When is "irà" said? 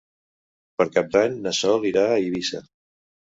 1.91-2.07